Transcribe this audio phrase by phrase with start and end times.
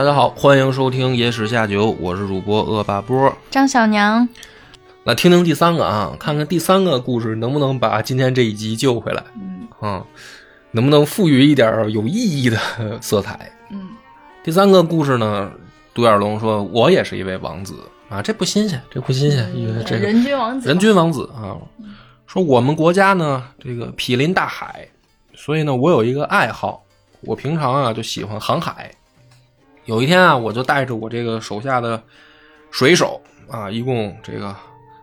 [0.00, 3.30] 大家好，欢迎收听《野史下酒》，我是主播恶霸波。
[3.50, 4.26] 张小娘，
[5.04, 10.02] 来听听第三个啊，看看第三个故事能不能把今天这一集救回来嗯啊，
[10.70, 12.58] 能不能赋予一点有意义的
[13.02, 13.52] 色彩？
[13.70, 13.90] 嗯
[14.42, 15.52] 第三个故事呢，
[15.92, 17.74] 独眼龙说：“我也是一位王子
[18.08, 21.52] 啊，这不新鲜，这不新鲜，因为这个人均王子，人均王子啊。
[22.26, 24.88] 说我们国家呢，这个毗邻大海，
[25.34, 26.84] 所以呢，我有一个爱好，
[27.20, 28.90] 我平常啊就喜欢航海。
[29.90, 32.00] 有一天啊，我就带着我这个手下的
[32.70, 34.54] 水手啊，一共这个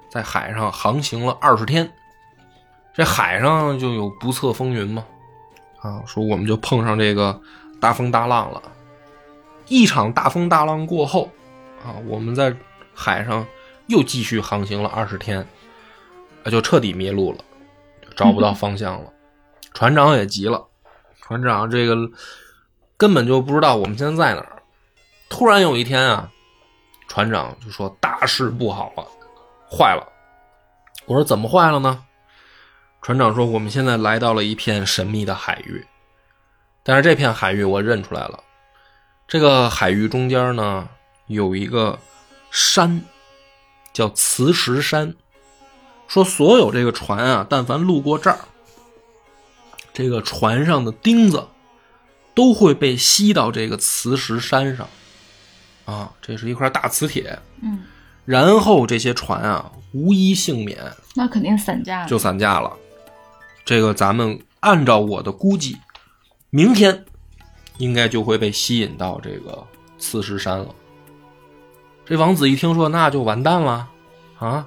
[0.10, 1.91] 在海上航行了二十天。
[2.94, 5.04] 这海上就有不测风云嘛，
[5.82, 7.38] 啊，说我们就碰上这个
[7.82, 8.63] 大风大浪了。
[9.68, 11.30] 一场大风大浪过后，
[11.84, 12.55] 啊，我们在
[12.94, 13.46] 海上
[13.88, 15.46] 又继续航行了二十天，
[16.46, 17.40] 啊，就彻底迷路了，
[18.16, 19.12] 找不到方向了。
[19.74, 20.65] 船长也急了，
[21.21, 21.98] 船长这个
[22.96, 24.54] 根本就不知道我们现在在哪儿。
[25.30, 26.32] 突然有一天啊，
[27.08, 29.06] 船长就说大事不好了，
[29.70, 30.08] 坏了。
[31.06, 32.04] 我说怎么坏了呢？
[33.02, 35.86] 船长说我们现在来到了一片神秘的海域，
[36.84, 38.44] 但是这片海域我认出来了。
[39.28, 40.90] 这个海域中间呢，
[41.28, 42.00] 有一个
[42.52, 43.02] 山，
[43.94, 45.16] 叫磁石山。
[46.08, 48.40] 说所有这个船啊，但凡路过这儿，
[49.94, 51.48] 这个船上的钉子
[52.34, 54.88] 都会被吸到这个磁石山上。
[55.88, 57.40] 啊，这是一块大磁铁。
[57.62, 57.80] 嗯，
[58.26, 60.77] 然后这些船啊，无一幸免，
[61.16, 62.07] 那肯定散架了。
[62.07, 62.71] 就散架了。
[63.66, 65.78] 这个咱们按照我的估计，
[66.50, 67.06] 明天
[67.78, 69.66] 应该就会被吸引到这个
[69.97, 70.68] 磁石山了。
[72.06, 73.88] 这王子一听说，那就完蛋了
[74.38, 74.66] 啊！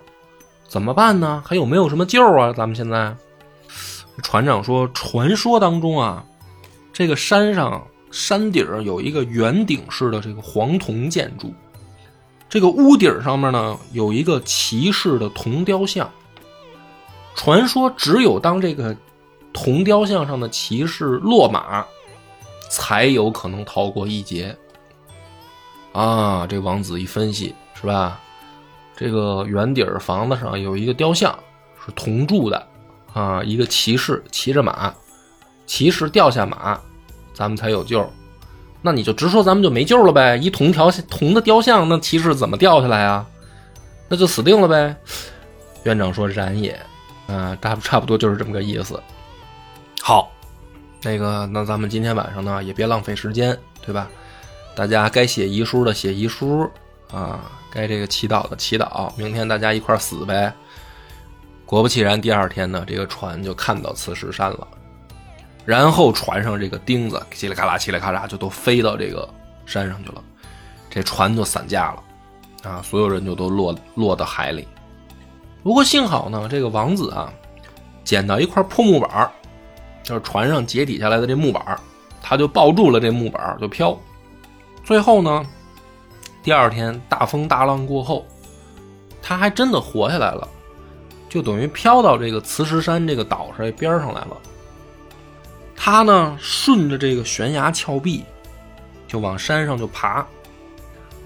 [0.68, 1.42] 怎么办呢？
[1.44, 2.52] 还有没有什么救啊？
[2.52, 3.14] 咱们现在，
[4.22, 6.24] 船长说，传说当中啊，
[6.92, 11.52] 这个山上山顶儿有一个圆顶式的这个黄铜建筑，
[12.48, 16.10] 这个屋顶上面呢有一个骑士的铜雕像。
[17.36, 18.94] 传说只有当这个
[19.52, 21.84] 铜雕像上的骑士落马，
[22.68, 24.56] 才有可能逃过一劫。
[25.92, 28.20] 啊，这王子一分析是吧？
[28.96, 31.36] 这个圆底儿房子上有一个雕像，
[31.84, 32.68] 是铜铸的
[33.14, 34.92] 啊，一个骑士骑着马，
[35.66, 36.78] 骑士掉下马，
[37.40, 38.06] 咱们才有救。
[38.82, 40.36] 那你就直说咱们就没救了呗？
[40.36, 43.26] 一铜条铜的雕像，那骑士怎么掉下来啊？
[44.08, 44.94] 那就死定了呗。
[45.84, 46.78] 院长说：“然也。”
[47.26, 49.00] 啊，差差不多就是这么个意思。
[50.02, 50.30] 好，
[51.02, 54.06] 那个，那咱们今天晚上呢，也别浪费时间，对吧？
[54.74, 56.70] 大家该写遗书的写遗书
[57.10, 57.40] 啊，
[57.70, 59.10] 该这个祈祷的祈祷。
[59.16, 60.52] 明天大家一块儿死呗。
[61.64, 64.68] 果不其然，第二天呢，这个船就看到磁石山了，
[65.64, 69.28] 然后船上这个钉子嘁里咔啦、嘁里咔嚓就都飞到这个
[69.66, 70.22] 山上去了，
[70.88, 72.02] 这船就散架了，
[72.70, 74.66] 啊，所有人就都落落到海里。
[75.62, 77.32] 不过幸好呢，这个王子啊，
[78.02, 79.30] 捡到一块破木板儿，
[80.02, 81.78] 就是船上解体下来的这木板儿，
[82.22, 83.96] 他就抱住了这木板儿就飘。
[84.82, 85.46] 最后呢，
[86.42, 88.26] 第二天大风大浪过后，
[89.22, 90.48] 他还真的活下来了，
[91.28, 94.36] 就等于飘到这个磁石山这个岛上边上来了。
[95.82, 98.22] 他呢，顺着这个悬崖峭壁，
[99.08, 100.26] 就往山上就爬，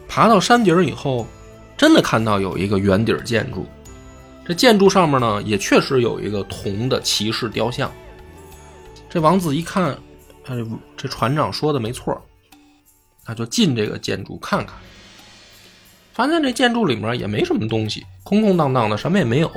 [0.06, 1.26] 爬到山顶以后，
[1.76, 3.66] 真的看到有一个圆顶建筑。
[4.46, 7.90] 这建筑上面呢，也确实有一个铜的骑士雕像。
[9.10, 9.90] 这王子一看，
[10.46, 10.54] 哎，
[10.96, 12.16] 这船长说的没错，
[13.26, 14.76] 那就进这个建筑看看。
[16.12, 19.50] 发现这建筑里面也没什么东西，空空荡荡的，什么也没有。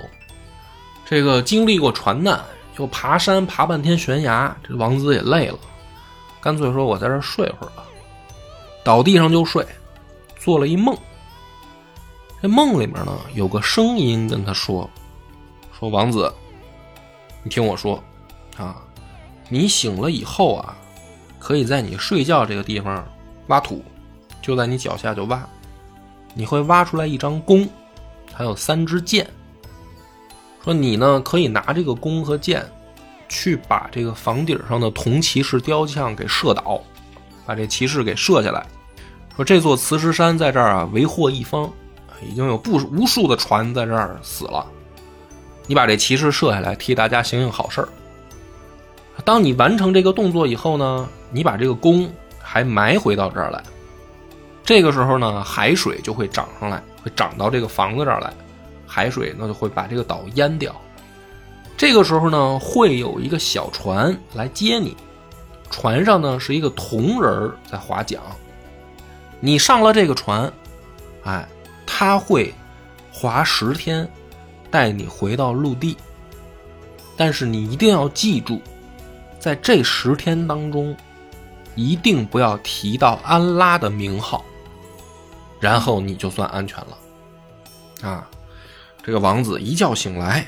[1.05, 2.43] 这个经历过船难，
[2.77, 5.59] 又爬山爬半天悬崖，这王子也累了，
[6.39, 7.83] 干脆说：“我在这儿睡会儿吧。”
[8.83, 9.65] 倒地上就睡，
[10.37, 10.95] 做了一梦。
[12.41, 14.89] 这梦里面呢，有个声音跟他说
[15.77, 16.31] ：“说王子，
[17.43, 18.01] 你听我说，
[18.57, 18.77] 啊，
[19.49, 20.77] 你醒了以后啊，
[21.39, 23.05] 可以在你睡觉这个地方
[23.47, 23.83] 挖土，
[24.41, 25.45] 就在你脚下就挖，
[26.35, 27.67] 你会挖出来一张弓，
[28.31, 29.27] 还有三支箭。
[30.63, 32.65] 说你呢，可以拿这个弓和箭，
[33.29, 36.81] 去把这个房顶上的铜骑士雕像给射倒，
[37.45, 38.65] 把这骑士给射下来。
[39.35, 41.71] 说这座磁石山在这儿啊，为祸一方。”
[42.27, 44.65] 已经有不无数的船在这儿死了，
[45.67, 47.87] 你把这骑士射下来，替大家行行好事儿。
[49.23, 52.09] 当你完成这个动作以后呢，你把这个弓
[52.39, 53.61] 还埋回到这儿来，
[54.63, 58.33] 这个时候呢，海水就会涨上来，会涨到这个房子这儿来，
[58.87, 60.75] 海水呢就会把这个岛淹掉。
[61.77, 64.97] 这个时候呢，会有一个小船来接你，
[65.69, 68.19] 船上呢是一个铜人在划桨。
[69.39, 70.51] 你上了这个船，
[71.23, 71.47] 哎，
[71.85, 72.51] 他会
[73.11, 74.09] 划十天
[74.71, 75.95] 带你回到陆地，
[77.15, 78.59] 但是你一定要记住，
[79.39, 80.97] 在这十天当中，
[81.75, 84.43] 一定不要提到安拉的名号，
[85.59, 86.97] 然后你就算安全了。
[88.01, 88.27] 啊，
[89.03, 90.47] 这个王子一觉醒来，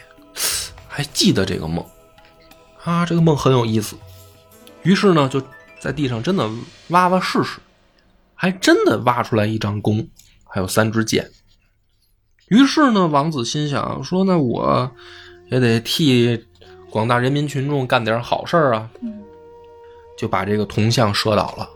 [0.99, 1.85] 还记得这个梦，
[2.83, 3.95] 啊，这个梦很有意思，
[4.83, 5.41] 于是呢，就
[5.79, 6.49] 在地上真的
[6.89, 7.61] 挖挖试试，
[8.35, 10.05] 还真的挖出来一张弓，
[10.43, 11.31] 还有三支箭。
[12.49, 14.91] 于是呢，王子心想说：“那我
[15.49, 16.45] 也得替
[16.89, 18.91] 广大人民群众干点好事啊！”
[20.19, 21.69] 就把这个铜像射倒了，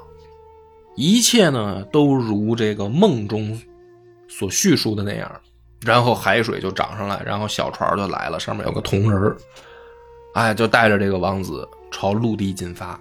[0.98, 3.58] 一切呢都如这个梦中
[4.28, 5.32] 所叙述的那样。
[5.86, 9.36] 然后海水就涨上来，然后小船就来了，上面有个铜人儿，
[10.34, 13.00] 哎，就带着这个王子朝陆地进发。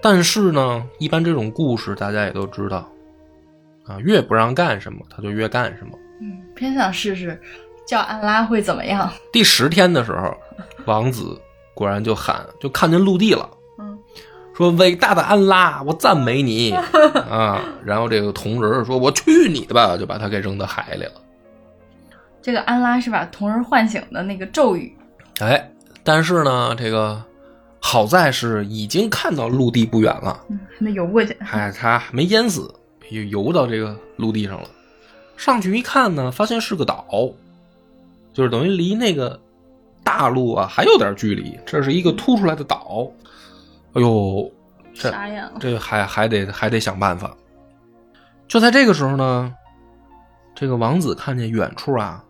[0.00, 2.88] 但是呢，一般这种故事大家也都知道，
[3.86, 5.98] 啊，越不让干什么，他就越干什么。
[6.20, 7.40] 嗯，偏想试试
[7.86, 9.10] 叫安拉会怎么样。
[9.32, 10.34] 第十天的时候，
[10.84, 11.40] 王子
[11.74, 13.48] 果然就喊，就看见陆地了。
[14.56, 16.70] 说伟大的安拉，我赞美你
[17.28, 17.60] 啊！
[17.84, 21.20] 然后这个铜人说：“我去你的吧！”就把他给扔到海里了。
[22.44, 24.94] 这个安拉是把童儿唤醒的那个咒语。
[25.40, 25.66] 哎，
[26.02, 27.24] 但是呢，这个
[27.80, 30.38] 好在是已经看到陆地不远了，
[30.78, 31.34] 那游过去。
[31.50, 32.70] 哎，他没淹死，
[33.08, 34.68] 游游到这个陆地上了。
[35.38, 37.06] 上去一看呢，发现是个岛，
[38.34, 39.40] 就是等于离那个
[40.02, 41.58] 大陆啊还有点距离。
[41.64, 43.10] 这是一个凸出来的岛。
[43.94, 44.52] 哎呦，
[44.92, 45.10] 这
[45.58, 47.34] 这还还得还得想办法。
[48.46, 49.50] 就在这个时候呢，
[50.54, 52.22] 这个王子看见远处啊。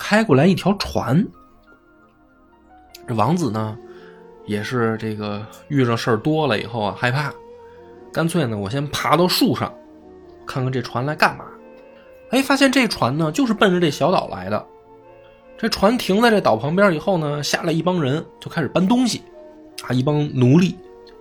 [0.00, 1.24] 开过来一条船，
[3.06, 3.76] 这王子呢，
[4.46, 7.30] 也是这个遇上事儿多了以后啊，害怕，
[8.10, 9.72] 干脆呢，我先爬到树上，
[10.46, 11.44] 看看这船来干嘛。
[12.30, 14.66] 哎，发现这船呢，就是奔着这小岛来的。
[15.58, 19.20] 这船停在这岛旁边以后呢，下来一帮人就开始搬东西，
[19.86, 20.74] 啊，一帮奴隶，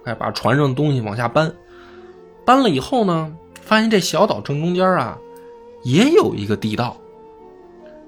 [0.05, 1.53] 哎，把船上的东西往下搬。
[2.45, 5.17] 搬了以后呢，发现这小岛正中间啊，
[5.83, 6.95] 也有一个地道。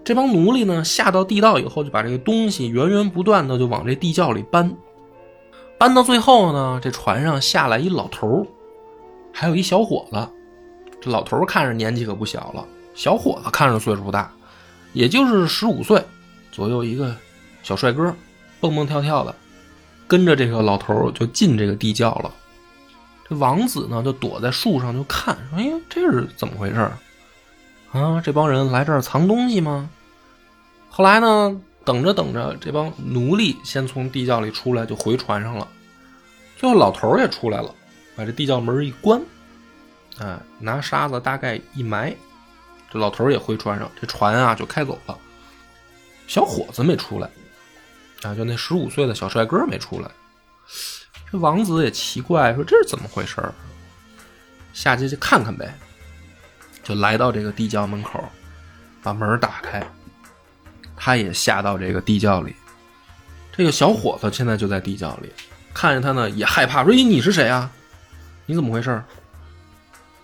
[0.04, 4.76] 这帮奴隶呢，下到地道以后，就把这个东西源源不断的就往这地窖里搬，
[5.78, 8.46] 搬到最后呢，这船上下来一老头
[9.32, 10.28] 还有一小伙子。
[11.00, 14.32] 这老头看着年纪可不小了，小伙子看着岁数不大，
[14.94, 16.04] 也就是十五岁
[16.52, 17.16] 左右一个
[17.64, 18.14] 小帅哥，
[18.60, 19.34] 蹦蹦跳跳的，
[20.08, 22.32] 跟着这个老头就进这个地窖了。
[23.30, 26.92] 这王子呢，就躲在树上就看，说：“哎，这是怎么回事？”
[27.92, 29.90] 啊，这帮人来这儿藏东西吗？
[30.90, 35.68] 后来呢，等着等着，这帮奴隶先从地窖里出来，就回船上了。
[36.58, 37.74] 最后老头也出来了，
[38.16, 39.22] 把这地窖门一关，
[40.20, 42.16] 啊，拿沙子大概一埋，
[42.90, 45.18] 这老头也回船上，这船啊就开走了。
[46.28, 47.30] 小伙子没出来，
[48.22, 50.10] 啊，就那十五岁的小帅哥没出来。
[51.30, 53.42] 这王子也奇怪，说这是怎么回事
[54.74, 55.78] 下去去看看呗。
[56.84, 58.24] 就来到这个地窖门口，
[59.04, 59.82] 把门打开，
[60.96, 62.56] 他也下到这个地窖里。
[63.52, 65.30] 这个小伙子现在就在地窖里，
[65.74, 67.70] 看见他呢也害怕，说：“咦，你是谁啊？
[68.46, 69.02] 你怎么回事？”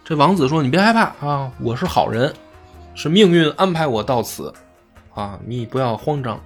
[0.03, 2.34] 这王子说：“你别害怕啊，我是好人，
[2.96, 4.53] 是命运安排我到此
[5.13, 6.41] 啊，你不要慌张。”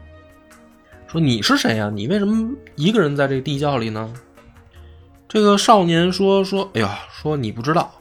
[1.08, 1.92] 说：“你是谁呀？
[1.94, 4.12] 你为什么一个人在这地窖里呢？”
[5.30, 7.94] 这个少年说：“说，哎呀，说你不知道。”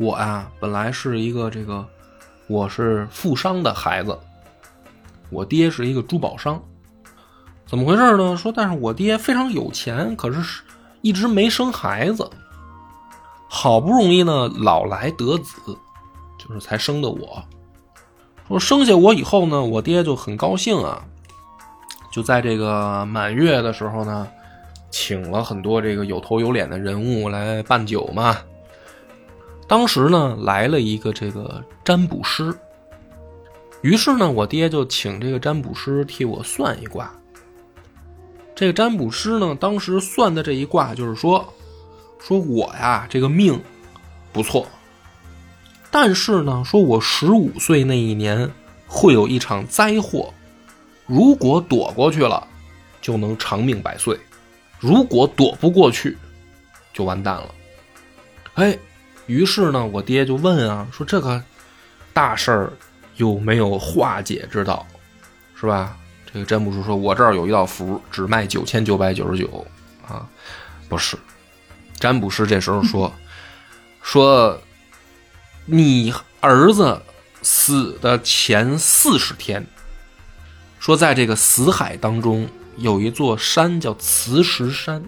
[0.00, 1.86] 我啊，本来是一个这个，
[2.46, 4.18] 我是富商的孩子，
[5.28, 6.58] 我爹是一个珠宝商，
[7.66, 8.34] 怎么回事呢？
[8.34, 10.62] 说，但是我爹非常有钱，可是
[11.02, 12.30] 一直没生孩子，
[13.46, 15.60] 好不容易呢，老来得子，
[16.38, 17.44] 就是才生的我。
[18.48, 21.04] 说生下我以后呢，我爹就很高兴啊，
[22.10, 24.26] 就在这个满月的时候呢，
[24.90, 28.38] 请了很多这个有头有脸的人物来办酒嘛。
[29.70, 32.52] 当时呢，来了一个这个占卜师，
[33.82, 37.08] 于是呢，我爹就请这个占卜师替我算一卦。
[38.52, 41.54] 这个占卜师呢，当时算的这一卦就是说，
[42.18, 43.62] 说我呀这个命
[44.32, 44.66] 不错，
[45.88, 48.50] 但是呢，说我十五岁那一年
[48.88, 50.34] 会有一场灾祸，
[51.06, 52.44] 如果躲过去了，
[53.00, 54.16] 就能长命百岁；
[54.80, 56.18] 如果躲不过去，
[56.92, 57.54] 就完蛋了。
[58.54, 58.76] 哎。
[59.30, 61.40] 于是呢，我爹就问啊，说这个
[62.12, 62.72] 大事儿
[63.14, 64.84] 有没有化解之道，
[65.54, 65.96] 是吧？
[66.32, 69.64] 这个占卜师说，我这儿有一道符，只卖九千九百九十九
[70.04, 70.28] 啊，
[70.88, 71.16] 不是。
[72.00, 73.12] 占卜师这时候说，
[74.02, 74.60] 说
[75.64, 77.00] 你儿子
[77.40, 79.64] 死的前四十天，
[80.80, 85.04] 说在这个死海当中有一座山叫磁石山，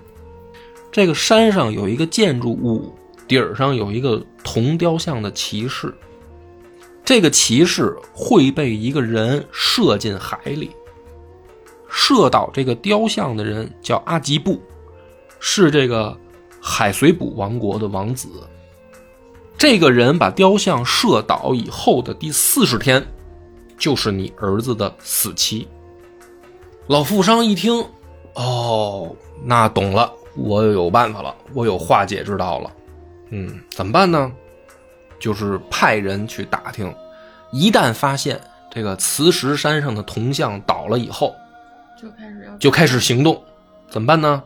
[0.92, 5.94] 这个山上有一个建筑物，顶儿上有一个铜雕像的骑士，
[7.04, 10.70] 这个骑士会被一个人射进海里。
[11.88, 14.60] 射倒这个雕像的人叫阿吉布，
[15.38, 16.16] 是这个
[16.60, 18.28] 海随卜王国的王子。
[19.58, 23.06] 这个人把雕像射倒以后的第四十天，
[23.78, 25.68] 就是你儿子的死期。
[26.86, 27.84] 老富商一听，
[28.34, 29.14] 哦，
[29.44, 32.72] 那懂了，我有办法了，我有化解之道了。
[33.34, 34.30] 嗯，怎么办呢？
[35.18, 36.94] 就是派人去打听，
[37.50, 38.38] 一旦发现
[38.70, 41.34] 这个磁石山上的铜像倒了以后，
[41.98, 43.42] 就开始要就开始行动，
[43.88, 44.42] 怎么办呢？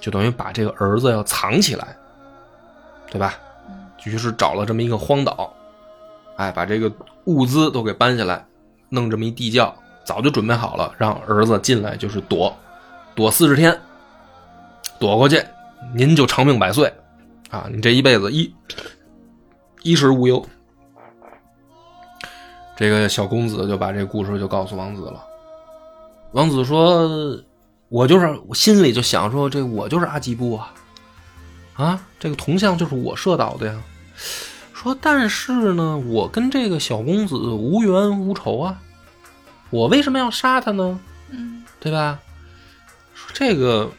[0.00, 1.96] 就等于把这个儿子要藏起来，
[3.08, 3.34] 对吧？
[4.04, 5.52] 于是找了这么一个荒岛，
[6.36, 6.90] 哎，把这个
[7.24, 8.44] 物资都给搬下来，
[8.88, 12.56] 弄这么一地窖，早就准备好了，让儿子进来就是躲，
[13.14, 13.78] 躲四十天，
[14.98, 15.44] 躲过去，
[15.94, 16.90] 您就长命百岁，
[17.50, 18.54] 啊，你这一辈子衣
[19.82, 20.44] 衣食无忧。
[22.76, 25.24] 这个小公子就把这故事就告诉王子了。
[26.32, 27.42] 王子说
[27.88, 30.74] ：“我就是，我心里就想说，这我就是阿吉布啊，
[31.74, 33.82] 啊，这个铜像就是我射倒的呀。
[34.74, 38.80] 说，但是呢，我跟这个小公子无冤无仇啊，
[39.70, 41.00] 我为什么要杀他呢？
[41.30, 42.20] 嗯对吧？
[43.14, 43.90] 说这个，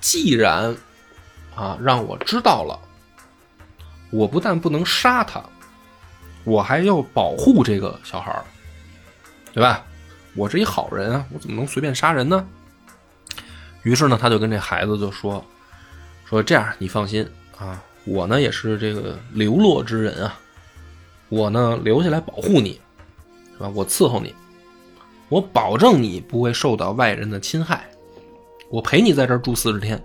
[0.00, 0.74] 既然
[1.54, 2.78] 啊让我知道了，
[4.10, 5.42] 我不但不能杀他，
[6.44, 8.44] 我还要保护这个小孩儿，
[9.52, 9.84] 对吧？
[10.36, 12.44] 我是一好人啊，我怎么能随便杀人呢？
[13.82, 15.44] 于是呢，他就跟这孩子就说
[16.24, 17.24] ：“说这样，你放心
[17.56, 20.40] 啊，我呢也是这个流落之人啊，
[21.28, 22.80] 我呢留下来保护你，
[23.52, 23.70] 是吧？
[23.74, 24.34] 我伺候你，
[25.28, 27.88] 我保证你不会受到外人的侵害，
[28.70, 30.02] 我陪你在这儿住四十天。”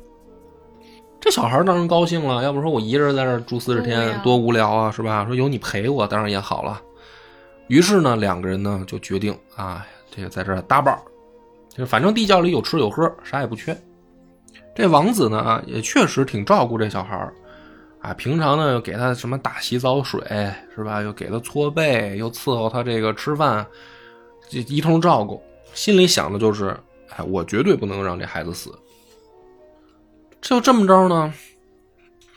[1.21, 5.25] 这小孩当然高兴了，要不说我一个人在这儿住四十天多无聊啊，是吧？
[5.25, 6.81] 说有你陪我，当然也好了。
[7.67, 11.01] 于是呢，两个人呢就决定啊，这个在这搭伴儿，
[11.69, 13.77] 就反正地窖里有吃有喝，啥也不缺。
[14.73, 17.33] 这王子呢也确实挺照顾这小孩儿，
[18.01, 20.21] 啊，平常呢又给他什么打洗澡水
[20.73, 21.01] 是吧？
[21.01, 23.65] 又给他搓背，又伺候他这个吃饭，
[24.49, 26.75] 这一通照顾，心里想的就是，
[27.09, 28.73] 哎，我绝对不能让这孩子死。
[30.41, 31.33] 就这么着呢，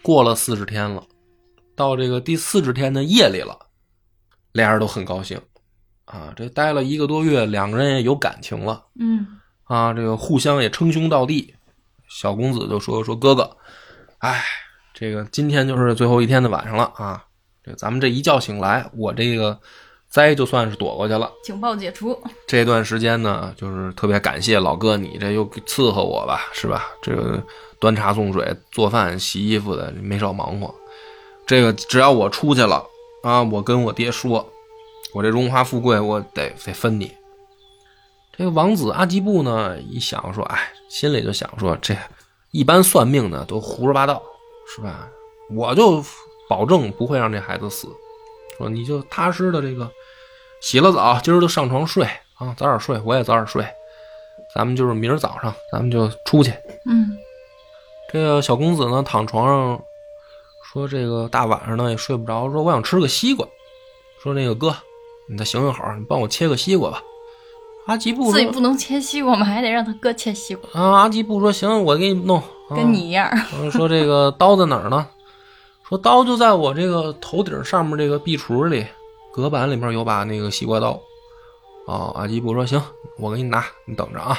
[0.02, 1.04] 过了四十天了，
[1.75, 3.59] 到这个第四十天的夜里了，
[4.52, 5.40] 俩人都很高兴，
[6.04, 8.85] 啊，这待了一个多月，两个人也有感情了。
[8.99, 9.26] 嗯
[9.64, 11.54] 啊，这个互相也称兄道弟。
[12.09, 13.56] 小公子就说：“说哥哥，
[14.18, 14.44] 哎，
[14.92, 17.25] 这个今天就是最后一天的晚上了啊，
[17.64, 19.59] 这咱们这一觉醒来，我这个
[20.11, 21.32] 灾就算是躲过去了。
[21.42, 22.23] 警报解除。
[22.47, 26.85] 这段时间呢，就是特别感谢老哥你这又伺候我吧，是吧？
[27.00, 27.42] 这个
[27.82, 30.72] 端茶送水、做饭、洗衣服的没少忙活。
[31.44, 32.86] 这个只要我出去了
[33.24, 34.48] 啊，我跟我爹说，
[35.12, 37.10] 我这荣华富贵我得得分你。”
[38.38, 41.96] 这个王子阿基布呢，一想说，哎，心里就想说，这
[42.52, 44.22] 一般算命的都胡说八道，
[44.76, 45.08] 是吧？
[45.52, 46.04] 我就
[46.48, 47.88] 保证不会让这孩子死。
[48.56, 49.90] 说你就踏实的这个
[50.60, 52.04] 洗了澡，今儿就上床睡
[52.36, 53.66] 啊，早点睡，我也早点睡。
[54.54, 56.52] 咱们就是明儿早上，咱们就出去。
[56.86, 57.18] 嗯
[58.12, 59.83] 这个小公子呢，躺床上
[60.62, 63.47] 说，这个大晚上呢也睡不着，说我想吃个西瓜。
[64.23, 64.76] 说那个哥，
[65.28, 67.02] 你再行行好，你帮我切个西瓜吧。
[67.87, 69.45] 阿吉布说自己不能切西瓜吗？
[69.45, 72.38] 还得让他哥切西瓜，啊，阿吉布说行，我给你弄。
[72.38, 73.28] 啊跟你一样。
[73.59, 75.07] 嗯说这个刀在哪儿呢？
[75.88, 78.87] 说刀就在我这个头顶上面这个壁橱里，
[79.33, 81.00] 隔板里面有把那个西瓜刀。
[81.87, 82.81] 啊，阿吉布说行，
[83.19, 84.38] 我给你拿，你等着啊。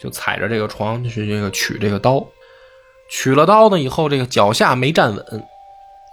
[0.00, 2.26] 就踩着这个床去这个取这个刀，
[3.14, 5.44] 取了刀呢以后，这个脚下没站稳，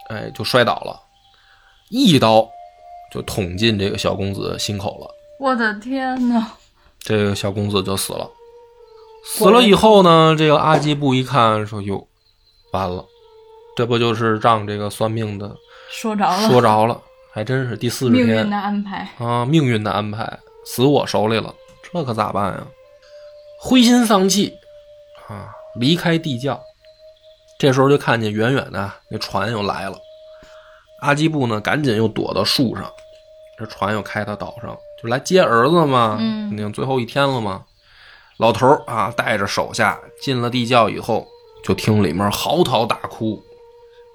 [0.09, 0.99] 哎，就摔倒了，
[1.89, 2.45] 一刀
[3.09, 5.09] 就捅进这个小公子心口了。
[5.39, 6.45] 我的天呐！
[6.99, 8.29] 这个小公子就死了。
[9.23, 12.05] 死了以后呢，这个阿基布一看说：“哟，
[12.73, 13.05] 完了，
[13.77, 15.55] 这不就是让这个算命的
[15.89, 17.01] 说着了，说着了？
[17.31, 19.09] 还真是第四十天命运的安排。
[19.19, 22.67] 啊，命运的安排，死我手里了，这可咋办呀？
[23.61, 24.53] 灰心丧气
[25.29, 25.47] 啊，
[25.79, 26.61] 离开地窖。
[27.59, 29.99] 这时候就看见远远的那船又来了，
[31.01, 32.89] 阿基布呢，赶紧又躲到树上，
[33.57, 36.17] 这船又开到岛上，就来接儿子嘛。
[36.21, 37.65] 嗯那最后一天了嘛。
[38.37, 41.27] 老头儿啊，带着手下进了地窖以后，
[41.61, 43.43] 就听里面嚎啕大哭。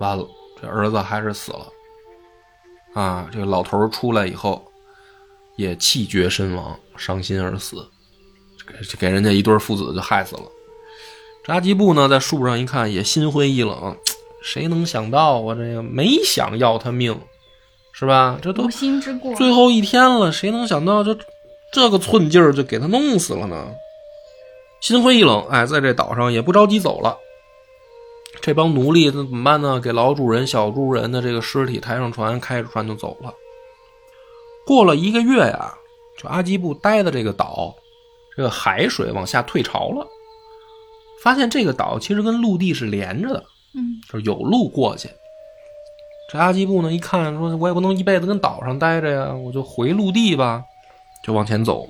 [0.00, 0.26] 完了，
[0.58, 1.66] 这儿子还是死了。
[2.94, 4.64] 啊，这个老头儿出来以后，
[5.56, 7.86] 也气绝身亡，伤心而死，
[8.66, 10.42] 给给人家一对父子就害死了。
[11.44, 13.96] 扎基布呢，在树上一看，也心灰意冷。
[14.42, 17.18] 谁能想到啊，这个没想要他命，
[17.92, 18.38] 是吧？
[18.40, 19.34] 这都无心之过。
[19.34, 21.16] 最后一天了，谁能想到这
[21.70, 23.68] 这个寸劲儿就给他弄死了呢？
[24.80, 27.18] 心灰意冷，哎，在这岛上也不着急走了。
[28.40, 29.80] 这帮奴隶那怎么办呢？
[29.80, 33.32] 给老主人、小主人的这个尸体抬上船，开着船就走了。
[34.66, 35.74] 过了一个月呀，
[36.18, 37.74] 就阿基布待的这个岛，
[38.36, 40.06] 这个海水往下退潮了，
[41.24, 45.08] 发现这个岛其实跟陆地是连着的，嗯，就是有路过去。
[46.30, 50.62] 这阿基布呢，一看说，我也不能一辈子跟岛上待着呀，我就回陆地吧，
[51.24, 51.88] 就往前走。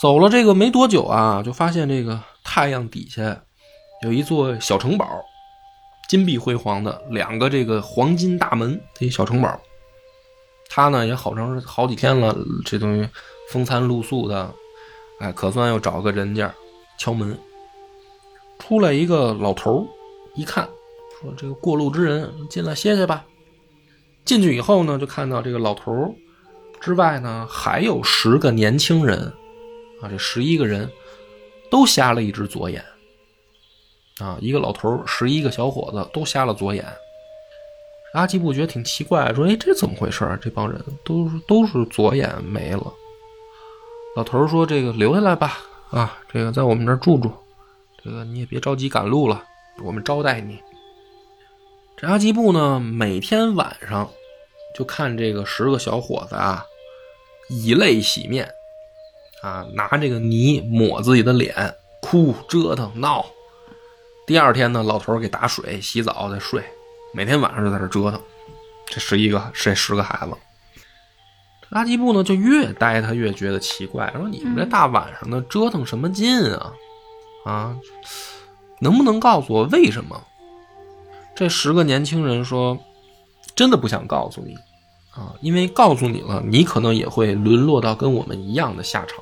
[0.00, 3.40] 走了这个没多久啊，就发现这个太阳底下
[4.02, 5.06] 有一座小城堡，
[6.08, 9.60] 金碧辉煌的两个这个黄金大门的一小城堡。
[10.68, 13.08] 他呢也好长好几天了，这东西
[13.50, 14.52] 风餐露宿的，
[15.20, 16.52] 哎，可算又找个人家
[16.98, 17.38] 敲门。
[18.68, 19.88] 出来一个老头
[20.34, 20.68] 一看，
[21.22, 23.24] 说：“这个过路之人进来歇歇吧。”
[24.26, 26.14] 进去以后呢，就看到这个老头
[26.78, 29.20] 之外呢，还有十个年轻人，
[30.02, 30.86] 啊，这十一个人
[31.70, 32.84] 都瞎了一只左眼。
[34.18, 36.84] 啊，一个老头，十一个小伙子都瞎了左眼。
[38.12, 40.38] 阿基布觉得挺奇怪，说：“哎，这怎么回事啊？
[40.42, 42.92] 这帮人都都是左眼没了。”
[44.14, 45.56] 老头说：“这个留下来吧，
[45.90, 47.32] 啊，这个在我们这儿住住，
[48.08, 49.44] 这个你也别着急赶路了，
[49.84, 50.58] 我们招待你。”
[51.98, 54.08] 这阿基布呢，每天晚上
[54.74, 56.64] 就看这个十个小伙子啊，
[57.50, 58.48] 以泪洗面，
[59.42, 63.26] 啊，拿这个泥抹自己的脸，哭折腾闹。
[64.26, 66.64] 第二天呢，老头儿给打水、洗澡再睡。
[67.12, 68.18] 每天晚上就在这折腾，
[68.86, 70.32] 这十一个这十个孩子，
[71.70, 76.72] 阿基布呢就越待他越觉得奇怪，说你们这大晚上的折腾什么劲啊？
[77.48, 77.76] 啊，
[78.80, 80.20] 能不能告诉我为什么？
[81.34, 82.78] 这十个年轻人说，
[83.54, 84.54] 真的不想告诉你
[85.12, 89.18] 啊，因为告诉你了，你可能也会沦落到跟我们一样的下场。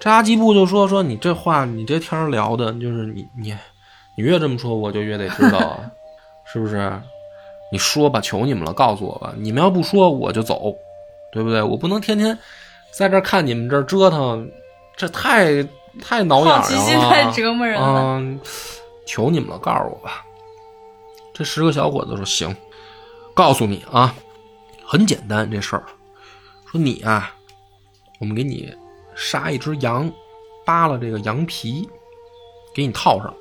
[0.00, 3.56] 这阿基布就说说你这话，你这天聊的，就是你你
[4.16, 5.90] 你越这么说，我就越得知道啊。
[6.44, 7.00] 是不是？
[7.70, 9.34] 你说吧，求你们了，告诉我吧。
[9.36, 10.74] 你们要不说，我就走，
[11.32, 11.62] 对不对？
[11.62, 12.38] 我不能天天
[12.90, 14.50] 在这看你们这折腾，
[14.96, 15.62] 这太
[16.00, 16.62] 太挠痒痒了。
[16.62, 18.16] 好奇心太折磨人了。
[18.18, 18.40] 嗯，
[19.06, 20.24] 求你们了，告诉我吧。
[21.32, 22.56] 这十个小伙子说：“行，
[23.34, 24.14] 告诉你啊，
[24.84, 25.84] 很简单这事儿。
[26.70, 27.32] 说你啊，
[28.18, 28.74] 我们给你
[29.14, 30.10] 杀一只羊，
[30.66, 31.88] 扒了这个羊皮，
[32.74, 33.34] 给你套上。”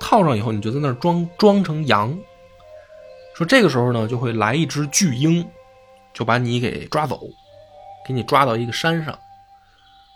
[0.00, 2.18] 套上以后，你就在那儿装装成羊。
[3.36, 5.48] 说这个时候呢，就会来一只巨鹰，
[6.12, 7.20] 就把你给抓走，
[8.04, 9.16] 给你抓到一个山上。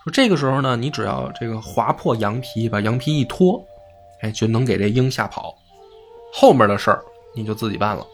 [0.07, 3.63] 说这个时候呢，你只要这个划破羊皮，把羊皮一脱，
[4.21, 5.53] 哎，就能给这鹰吓跑。
[6.33, 7.03] 后面的事儿
[7.35, 8.07] 你就自己办了，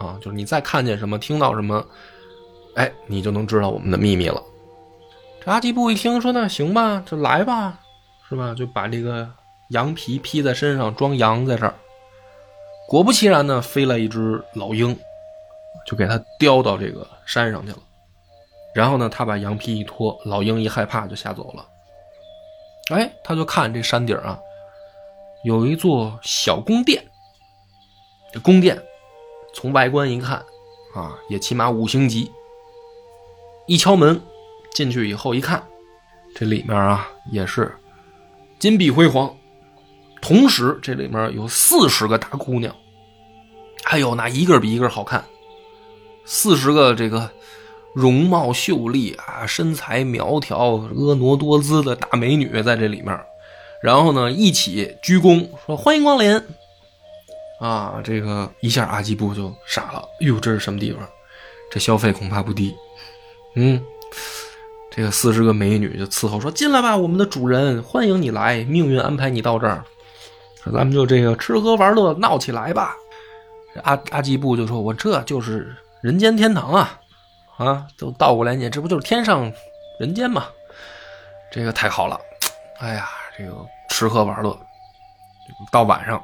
[0.00, 1.86] 啊，就是你再看见什么，听到什么，
[2.74, 4.42] 哎，你就能知道我们的秘密了。
[5.44, 7.78] 这阿基布一听说那行吧，就来吧，
[8.28, 8.52] 是吧？
[8.54, 9.26] 就把这个。
[9.70, 11.74] 羊皮披在身上，装羊在这儿。
[12.86, 14.96] 果不其然呢，飞来一只老鹰，
[15.84, 17.78] 就给他叼到这个山上去了。
[18.76, 21.66] 然后呢，他把羊皮一脱，老鹰一害怕就吓走了。
[22.90, 24.38] 哎，他就看这山顶啊，
[25.44, 27.02] 有一座小宫殿。
[28.34, 28.78] 这宫殿
[29.54, 30.44] 从外观一看
[30.94, 32.30] 啊，也起码五星级。
[33.66, 34.20] 一敲门
[34.74, 35.66] 进去以后一看，
[36.34, 37.74] 这里面啊也是
[38.58, 39.34] 金碧辉煌。
[40.20, 42.76] 同时，这里面有四十个大姑娘，
[43.84, 45.24] 哎呦，那一个比一个好看。
[46.26, 47.30] 四十个这个
[47.96, 53.18] 容貌秀丽啊，身材苗条、婀娜多姿的大美女在这里面，
[53.82, 56.38] 然后呢，一起鞠躬说欢迎光临。
[57.58, 61.08] 啊，这个一下阿基布就傻了，哟，这是什么地方？
[61.70, 62.74] 这消费恐怕不低。
[63.54, 63.82] 嗯，
[64.90, 69.82] 这个四十个美女就伺候说进来吧，我们的主人欢迎你来，命运安排你到这儿。
[70.66, 72.94] 咱们就这个吃喝玩乐闹起来吧。
[73.84, 77.00] 阿阿基布就说：“我这就是人间天堂啊，
[77.56, 79.52] 啊，都倒过来念，这不就是天上
[79.98, 80.46] 人间吗？
[81.50, 82.20] 这个太好了。
[82.78, 83.54] 哎呀，这个
[83.88, 84.58] 吃喝玩乐，
[85.70, 86.22] 到晚上，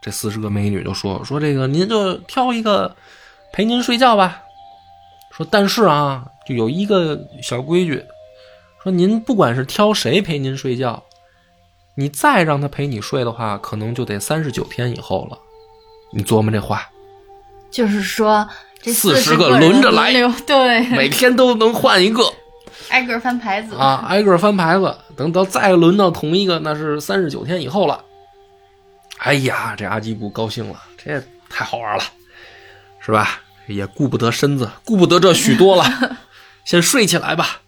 [0.00, 2.94] 这四十个美女就说说这个，您就挑一个
[3.52, 4.42] 陪您睡觉吧。
[5.30, 8.04] 说但是啊，就有一个小规矩，
[8.82, 11.02] 说您不管是挑谁陪您睡觉。”
[11.96, 15.38] 你再让他陪你睡的话，可能就得三十九天以后了。
[16.12, 16.90] 你琢磨这话，
[17.70, 18.48] 就是说
[18.84, 22.22] 这40 40个轮着来流对，每天都能换一个
[22.90, 28.04] 挨个翻牌子啊，挨个翻牌子，等到再轮到同一个，那是三十九天以后了。
[29.18, 32.04] 哎呀，这阿基布高兴了，这太好玩了，
[33.00, 33.40] 是吧？
[33.66, 35.84] 也顾不得身子，顾不得这许多了，
[36.66, 37.62] 先睡起来吧。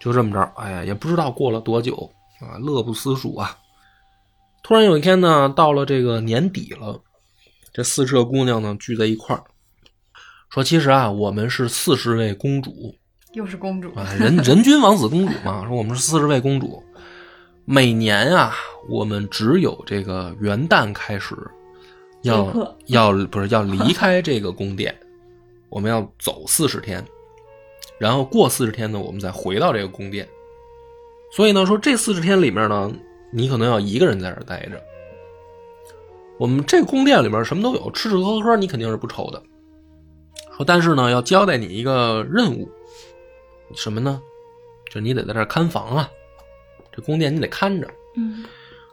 [0.00, 2.10] 就这么着，哎呀，也不知道过了多久
[2.40, 3.56] 啊，乐不思蜀啊。
[4.64, 7.00] 突然有一天呢，到了这个年底了，
[7.72, 9.44] 这四十个姑娘呢聚在一块儿，
[10.48, 12.94] 说：“其实啊，我们是四十位公主
[13.32, 15.66] 又是公主，啊，人人均王子公主嘛。
[15.66, 16.82] 说我们是四十位公主，
[17.64, 18.54] 每年啊，
[18.88, 21.36] 我们只有这个元旦开始
[22.22, 24.96] 要要不是要离开这个宫殿，
[25.68, 27.04] 我们要走四十天，
[27.98, 30.26] 然后过四十天呢，我们再回到这个宫殿。
[31.34, 32.90] 所以呢，说这四十天里面呢，
[33.32, 34.80] 你可能要一个人在这待着。
[36.38, 39.42] 我们这宫殿里面什么都有，吃吃喝喝你肯定是不愁的。
[40.56, 42.68] 说但是呢，要交代你一个任务，
[43.74, 44.20] 什么呢？
[44.86, 46.10] 就是你得在这看房啊，
[46.92, 47.88] 这宫殿你得看着。
[48.16, 48.44] 嗯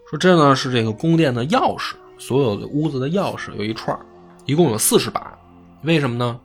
[0.10, 3.97] 说这呢是这个宫殿的钥匙，所有的屋子的钥匙有一串，
[4.45, 5.38] 一共有四十把。
[5.84, 6.39] 为什么呢？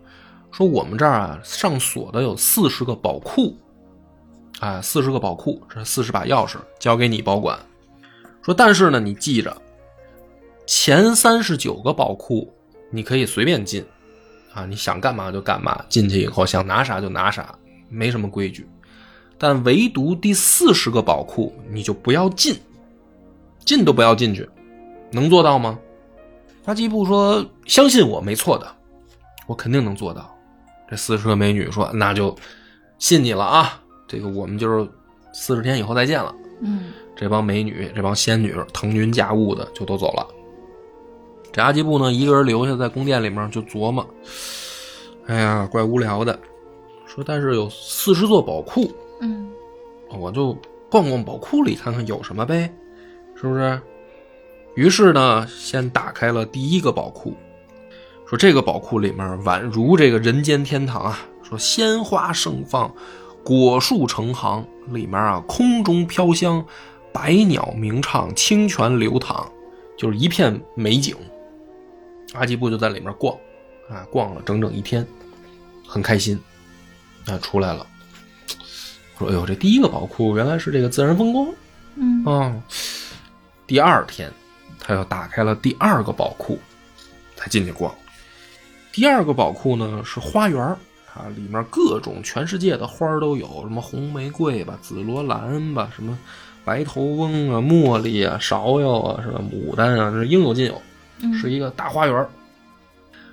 [0.50, 3.54] 说我们这儿啊上锁的有四十个宝库，
[4.60, 7.58] 啊四十个宝库，这四十把钥匙交给你保管。
[8.40, 9.54] 说但是呢，你记着，
[10.66, 12.50] 前三十九个宝库
[12.90, 13.84] 你可以随便进，
[14.58, 17.54] 啊你想干嘛就干嘛，进去以后想拿啥就拿啥，
[17.88, 18.68] 没什么规矩。
[19.38, 22.56] 但唯独第四十个宝库你就不要进。
[23.64, 24.48] 进都不要进去，
[25.10, 25.78] 能做到吗？
[26.64, 28.66] 阿基布说：“相信我，没错的，
[29.46, 30.34] 我肯定能做到。”
[30.88, 32.34] 这四十个美女说：“那就
[32.98, 33.78] 信你了啊！
[34.06, 34.90] 这个我们就是
[35.34, 36.34] 四十天以后再见了。
[36.62, 40.26] 嗯”这帮美女、这帮仙女腾云驾雾的就都走了。
[41.52, 44.06] 这阿基布呢，一个人留下在宫殿里面就琢磨
[45.26, 46.38] ：“哎呀，怪无聊的。”
[47.06, 49.50] 说：“但是有四十座宝库，嗯
[50.10, 50.56] 我就
[50.90, 52.72] 逛逛宝库里看看有什么呗。”
[53.34, 53.80] 是不是？
[54.74, 57.34] 于是呢，先打开了第一个宝库，
[58.26, 62.92] 说这个宝库里面宛如这个人间天堂啊，说鲜花盛放，
[63.42, 66.64] 果树成行，里面啊空中飘香，
[67.12, 69.50] 百鸟鸣唱，清泉流淌，
[69.96, 71.16] 就是一片美景。
[72.34, 73.34] 阿基布就在里面逛，
[73.88, 75.06] 啊，逛了整整一天，
[75.86, 76.38] 很开心。
[77.26, 77.86] 啊，出来了，
[79.18, 81.46] 说：“哎呦，这第一个宝库原来是这个自然风光
[81.96, 82.62] 嗯啊。”
[83.68, 84.32] 第二天，
[84.80, 86.58] 他又打开了第二个宝库，
[87.36, 87.94] 才进去逛。
[88.92, 90.78] 第二个宝库呢是花园儿
[91.14, 96.18] 啊，里面各种全世界的花都有，什么红玫瑰吧、紫罗兰吧、什么
[96.64, 100.80] 白头翁啊、茉莉啊、芍药啊、什么牡丹啊，这应有尽有，嗯
[101.40, 102.26] 是一个大花园，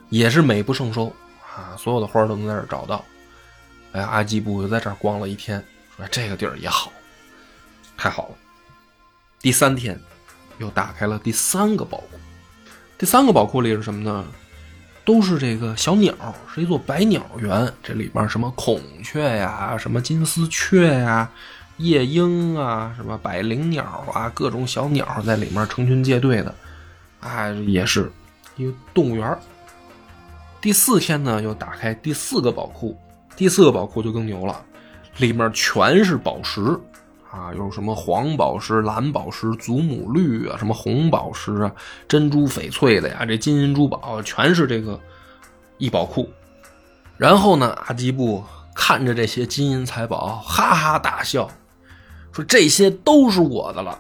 [0.10, 1.08] 也是美不胜收
[1.56, 3.04] 啊，所有的花都能在这儿找到。
[3.92, 5.64] 哎，阿基布就在这儿逛了一天，
[5.96, 6.92] 说这个地儿也好，
[7.96, 8.36] 太好了。
[9.40, 10.00] 第三天，
[10.58, 12.20] 又打开了第三个宝库。
[12.98, 14.26] 第三个宝库里是什么呢？
[15.06, 16.14] 都是这个小鸟，
[16.52, 17.72] 是一座百鸟园。
[17.84, 21.30] 这里边什么孔雀呀，什么金丝雀呀、
[21.78, 26.56] 夜莺啊，什么百灵鸟啊，各种小鸟在里面成群结队的，
[27.26, 28.12] 啊，也是
[28.56, 29.38] 一个动物园。
[30.62, 32.96] 第四天呢，又打开第四个宝库。
[33.36, 34.64] 第四个宝库就更牛了，
[35.18, 36.62] 里面全是宝石。
[37.32, 41.72] 啊，有什么黄宝石、蓝宝石、祖母绿啊，什么红宝石啊，
[42.08, 44.98] 珍珠翡翠的呀，这金银珠宝全是这个
[45.78, 46.32] 一宝库。
[47.18, 48.42] 然后呢，阿基布
[48.74, 51.50] 看着这些金银财宝，哈哈大笑，
[52.32, 54.00] 说这些都是我的了，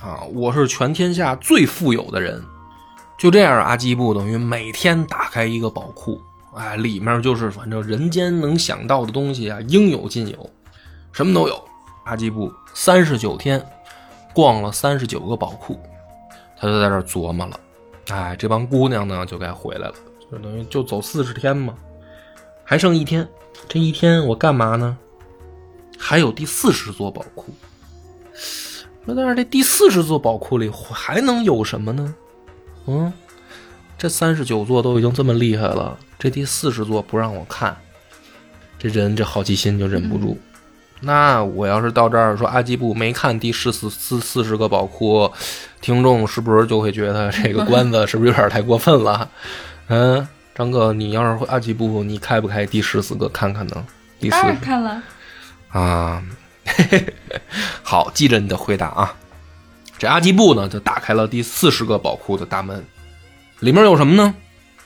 [0.00, 2.40] 啊，我是全天下最富有的人。
[3.18, 6.22] 就这样，阿基布等于每天打开一个宝库，
[6.54, 10.50] 哎，里面就是反正人间能想到的东西啊，应有尽有，
[11.12, 11.60] 什么都有。
[12.04, 13.60] 阿基布三十九天
[14.32, 15.78] 逛了三十九个宝库，
[16.56, 17.60] 他就在这琢磨了。
[18.10, 19.94] 哎，这帮姑娘呢就该回来了，
[20.30, 21.74] 就等于就走四十天嘛，
[22.62, 23.28] 还剩一天。
[23.68, 24.96] 这一天我干嘛呢？
[25.98, 27.52] 还有第四十座宝库。
[29.04, 32.14] 说但是这第四十座宝库里还能有什么呢？
[32.88, 33.12] 嗯，
[33.98, 37.76] 这三十九座都已经这么厉害了，这第四十座不让我看，
[38.78, 40.38] 这人这好奇心就忍不住。
[41.00, 45.30] 那我要是到这儿说阿基布没看第四四四四十个宝库，
[45.80, 49.30] 听众是不是就会觉得这个关子是不是有点太过分了？
[49.88, 53.84] 嗯，张哥，你要是阿基布，你开不开第十四个看看呢？
[54.18, 55.02] 第四当然看了，
[55.68, 56.22] 啊，
[56.64, 57.40] 嘿嘿嘿
[57.82, 59.14] 好，记着你的回答啊。
[59.98, 62.84] 这阿基布呢，就打开了第四十个宝库的大门，
[63.58, 64.32] 里面有什么呢？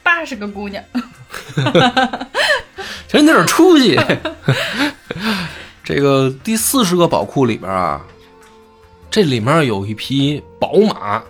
[0.02, 0.82] 八十个姑娘，
[3.06, 4.00] 真有点出息。
[5.84, 8.04] 这个第四十个宝库里边啊，
[9.10, 11.22] 这里面有一匹宝马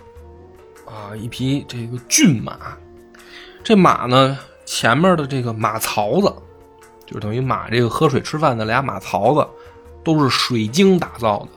[0.85, 2.57] 啊，一匹这个骏马。
[3.63, 6.33] 这马呢，前面的这个马槽子，
[7.05, 9.45] 就是等于马这个喝水吃饭的俩马槽子，
[10.03, 11.49] 都是水晶打造的。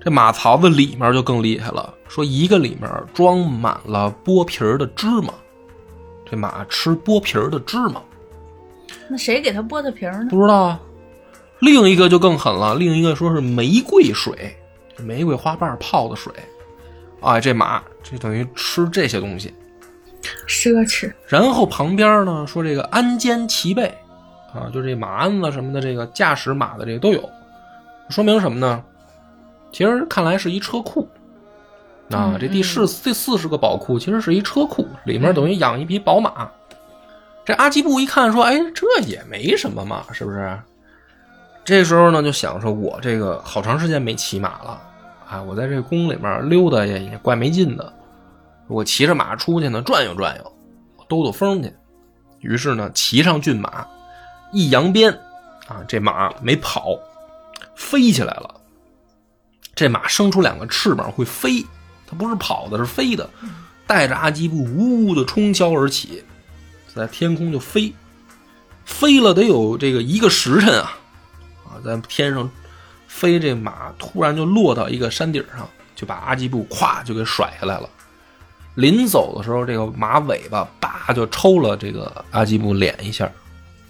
[0.00, 5.34] 这马槽子里面就更厉害了，说一个里面装满了剥皮儿的芝麻，
[6.30, 8.00] 这马吃剥皮儿的芝麻。
[9.08, 10.30] 那谁给他剥的皮儿呢？
[10.30, 10.80] 不知道啊。
[11.58, 14.56] 另一个就更狠了，另一个说是玫瑰水，
[14.98, 16.32] 玫瑰花瓣泡的水。
[17.20, 19.52] 哎，这马这等于吃这些东西。
[20.46, 21.12] 奢侈。
[21.26, 23.92] 然后旁边呢说这个鞍肩齐备，
[24.54, 27.28] 啊，就这马鞍子什么的，这个驾驶马的这个都有，
[28.08, 28.82] 说明什么呢？
[29.72, 31.08] 其实看来是一车库。
[32.10, 36.50] 啊，这第四第四十个宝库其实是一车库，里面等于养一匹宝马。
[37.44, 40.58] 这阿基布一看说：“哎，这也没什么嘛，是不是？”
[41.66, 44.80] 这时候呢，就想说：“我这个好长时间没骑马了，
[45.28, 47.92] 啊，我在这宫里面溜达也也怪没劲的。
[48.68, 50.52] 我骑着马出去呢，转悠转悠，
[51.08, 51.70] 兜兜风去。
[52.40, 53.86] 于是呢，骑上骏马，
[54.50, 55.12] 一扬鞭，
[55.66, 56.98] 啊，这马没跑，
[57.74, 58.54] 飞起来了。
[59.78, 61.64] 这马生出两个翅膀，会飞，
[62.04, 63.30] 它不是跑的，是飞的，
[63.86, 66.24] 带着阿基布呜呜的冲霄而起。”
[66.92, 67.94] 在天空就飞，
[68.84, 70.98] 飞了得有这个一个时辰啊，
[71.64, 72.50] 啊，在天上
[73.06, 77.88] 飞，这马突然就落到一个山顶上，就把阿基布咵就给甩下来了。
[78.74, 83.30] 临走的时候，这个马尾巴叭就抽了这个阿基布脸一下，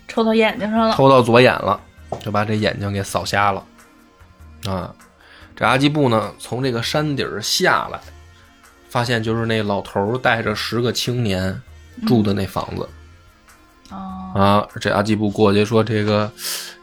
[0.07, 1.81] 抽到眼睛上了，抽到左眼了，
[2.23, 3.65] 就把这眼睛给扫瞎了。
[4.67, 4.95] 啊，
[5.59, 7.99] 这阿基布呢，从这个山顶下来，
[8.89, 11.61] 发现就是那老头带着十个青年
[12.07, 12.89] 住的那房子。
[13.91, 16.31] 哦，啊，这阿基布过去说：“这个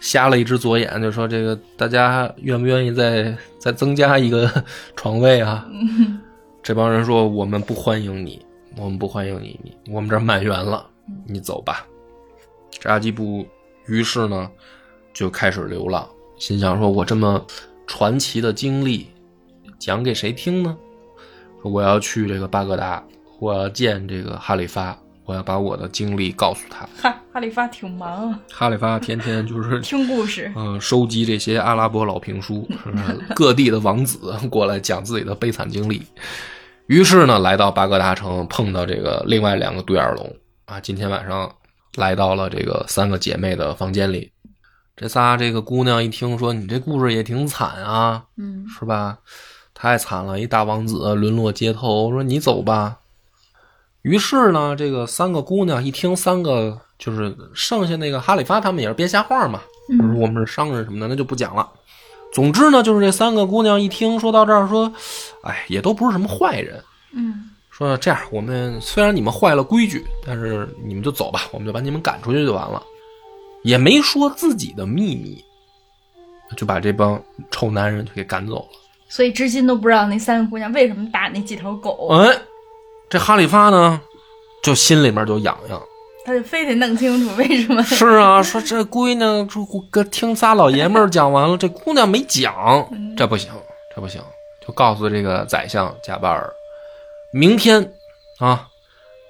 [0.01, 4.51] 瞎了一只左眼，就说这个大家愿不愿意再再增加一个
[4.97, 5.65] 床位啊？
[6.61, 10.85] ”这帮人说：“我们不欢迎你，我们不欢迎你，你我们这儿满员了，
[11.25, 11.87] 你走吧。”
[12.77, 13.47] 这阿基布
[13.85, 14.51] 于是呢
[15.13, 16.05] 就开始流浪，
[16.37, 17.41] 心想说：“我这么
[17.87, 19.07] 传奇的经历
[19.79, 20.77] 讲给谁听呢？
[21.61, 23.03] 说我要去这个巴格达，
[23.39, 26.87] 我要见这个哈里发。”我要把我的经历告诉他。
[27.01, 28.39] 哈，哈里发挺忙啊。
[28.51, 32.69] 哈里发天天就是 听故事，嗯， 收集这些阿拉伯老评书，
[33.33, 36.03] 各地的王子过来讲自己的悲惨经历。
[36.85, 40.31] 于是呢，来到巴格达城，碰到这个另外两个独眼龙
[40.65, 40.79] 啊。
[40.79, 41.51] 今天晚上
[41.95, 44.31] 来到了这个三个姐妹的房间里。
[44.95, 49.17] 这仨这个姑娘一听说你这故事也挺惨啊，嗯，是吧？
[49.73, 52.11] 太惨了，一大王子沦落街头。
[52.11, 52.97] 说你走吧。
[54.03, 61.69] 于是呢，这个三个姑娘一听，三个就是剩下那个哈里发他们也是编瞎话嘛，嗯我们是商人什么的，那就不讲了。
[62.31, 64.93] 总之呢，就是这三个姑娘一听说到这儿，说，
[65.43, 66.81] 哎，也都不是什么坏人，
[67.13, 72.81] 嗯，说这样，我们虽然你们坏了规矩，但是你们就走吧，我们就把你们赶出去就完了，
[73.65, 75.43] 也没说自己的秘密，
[76.55, 78.69] 就把这帮臭男人就给赶走了。
[79.09, 82.07] 所以至今都不知道那三个姑娘为什么打那几条狗。
[82.11, 82.37] 哎。
[83.07, 84.01] 这哈里发呢，
[84.63, 85.79] 就心里面就痒痒，
[86.25, 87.81] 他就非得弄清楚为什么。
[87.83, 89.47] 是啊，说这姑娘，
[89.91, 93.51] 这听仨老爷们儿讲完了， 这姑娘没讲，这不行，
[93.93, 94.19] 这不行，
[94.65, 96.51] 就告诉这个宰相贾巴尔，
[97.31, 97.93] 明天
[98.39, 98.67] 啊，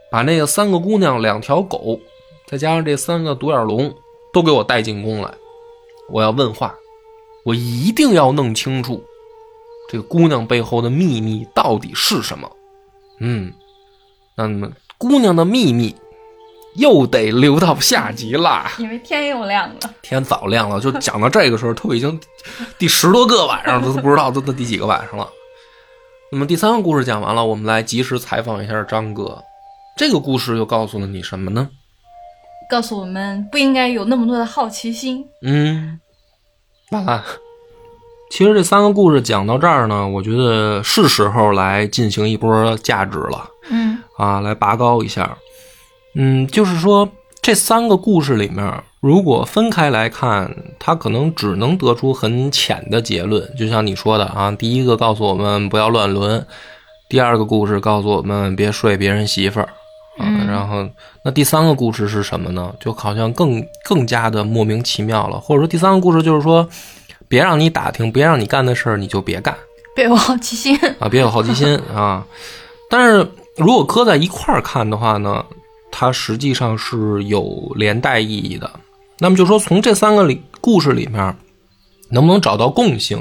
[0.10, 2.00] 把那个三个姑娘、两条狗，
[2.48, 3.94] 再加上这三个独眼龙，
[4.36, 5.34] 都给我带进宫来，
[6.10, 6.76] 我要问话，
[7.46, 9.02] 我一定要弄清楚
[9.90, 12.52] 这个姑娘背后的秘密到底是什么。
[13.22, 13.54] 嗯。
[14.36, 15.96] 那么，姑娘的秘密
[16.76, 18.74] 又得留到下集啦。
[18.78, 22.20] 因为天又亮了，天早亮了，就讲到这个时候，都已经
[22.78, 25.30] 第十多个晚上，都不知道都都第几个晚上了。
[26.30, 29.42] 那么第三个故事讲完了，我们来及时采访一下张哥。
[29.96, 31.70] 这个故事又告诉了你什么呢？
[32.70, 35.26] 告诉我们不应该有那么多的好奇心。
[35.42, 36.00] 嗯，
[36.92, 37.24] 完了。
[38.32, 43.50] 其实这三个故事讲到这儿呢，我觉得是时候来进行一波价值了。
[43.70, 45.38] 嗯，啊，来拔高一下。
[46.16, 47.08] 嗯，就是说
[47.42, 53.56] 这三个故事里面，如果分开来看，它可能只能得出很浅的结论。
[53.56, 56.46] 就像你说的啊，第一个告诉我们不要乱伦，
[57.08, 59.70] 第二个故事告诉我们别睡别人媳妇儿
[60.18, 60.26] 啊。
[60.48, 60.88] 然后
[61.24, 62.74] 那第三个故事是什么呢？
[62.80, 65.40] 就好像更更加的莫名其妙了。
[65.40, 66.68] 或者说第三个故事就是说。
[67.28, 69.58] 别让你打听，别让你干的事儿，你就别干。
[69.96, 71.10] 别有好奇心啊！
[71.10, 72.24] 别有好奇心 啊！
[72.88, 75.44] 但是如果搁在一块儿看的话呢，
[75.92, 78.70] 它实际上是有连带意义的。
[79.18, 81.36] 那么就说从这三个里故事里面，
[82.12, 83.20] 能不能找到共性？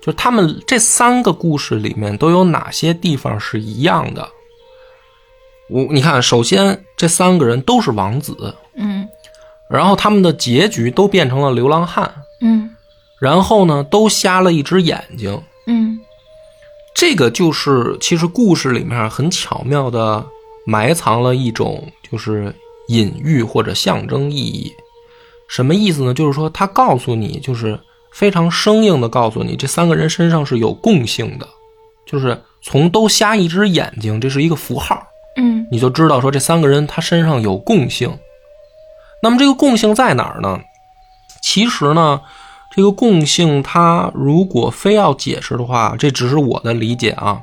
[0.00, 4.26] 就是他们这三个故事里面都有哪些地方是一样的？
[5.68, 9.08] 我你看，首先这三个人都是王子，嗯
[9.68, 12.70] 然后他们的结局都变成了流浪汉，嗯
[13.18, 15.42] 然后呢都瞎了一只眼睛。
[15.66, 15.98] 嗯
[16.94, 20.24] 这个就是其实故事里面很巧妙的
[20.64, 22.54] 埋藏了一种就是
[22.88, 24.72] 隐喻或者象征意义。
[25.48, 26.14] 什么意思呢？
[26.14, 27.78] 就是说他告诉你，就是
[28.12, 31.48] 非常生硬的告诉你，这三个人身上是有共性的，
[32.06, 35.00] 就是从都瞎一只眼睛，这是一个符号，
[35.36, 38.18] 嗯你就知道说这三个人他身上有共性。
[39.22, 40.60] 那么这个共性在哪儿呢？
[41.40, 42.20] 其实呢，
[42.74, 47.42] 这个共性它如果非要解释的话，这只是我的理解啊，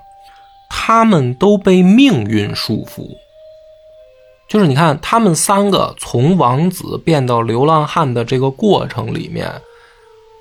[0.70, 3.08] 他们都被命运束缚。
[4.50, 9.52] 就是你看，他们三个从王子变到流浪汉的这个过程里面，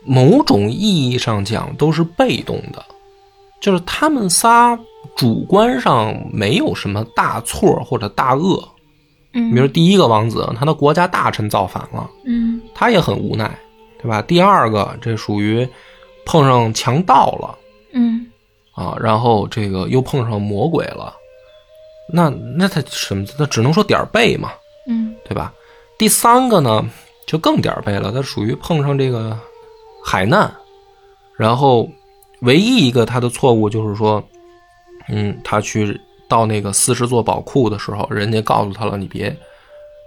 [0.05, 2.85] 某种意义上讲都是被动的，
[3.61, 4.79] 就是他们仨
[5.17, 8.63] 主观上没有什么大错或者大恶。
[9.35, 13.51] 嗯，比如第一个王子，他的国家大臣造反了，嗯他也很无奈，
[14.01, 14.21] 对吧？
[14.21, 15.67] 第二个，这属于
[16.27, 17.59] 碰上强盗了
[17.95, 18.27] 嗯
[18.75, 21.15] 啊，然后这个又碰上魔鬼了，
[22.13, 23.25] 那那他什么？
[23.39, 24.53] 他只能说点儿背嘛，
[24.87, 25.53] 嗯对吧？
[25.99, 26.87] 第三个呢，
[27.27, 29.39] 就更点儿背了，他属于碰上这个
[30.05, 30.53] 海难，
[31.39, 31.89] 然后
[32.43, 34.23] 唯一一个他的错误就是说，
[35.09, 39.37] 嗯，他去到那个四十座宝库的时候，人家告诉他了，你别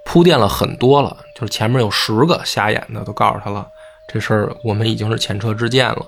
[0.06, 3.68] 铺垫了很多了，就是前面有十个瞎眼的都告诉他了，
[4.12, 6.06] 这事儿我们已经是前车之鉴了。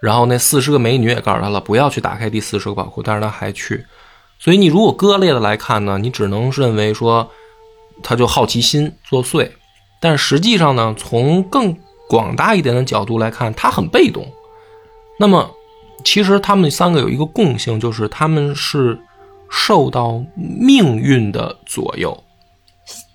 [0.00, 3.86] 然后那四十个美女也告诉他了，不要去打开第四十个宝库，但是他还去。
[4.38, 7.30] 所以你如果割裂的来看呢，你只能认为说
[8.02, 9.48] 他就好奇心作祟，
[10.00, 11.76] 但实际上呢，从更
[12.08, 14.26] 广大一点的角度来看，他很被动。
[15.20, 15.48] 那么，
[16.04, 18.98] 其实他们三个有一个共性，就是他们是
[19.50, 22.16] 受到命运的左右，